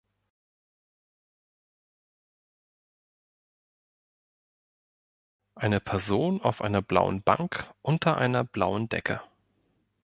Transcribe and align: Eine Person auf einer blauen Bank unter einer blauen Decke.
Eine 5.53 5.79
Person 5.79 6.41
auf 6.41 6.63
einer 6.63 6.81
blauen 6.81 7.21
Bank 7.21 7.71
unter 7.83 8.17
einer 8.17 8.43
blauen 8.43 8.89
Decke. 8.89 9.21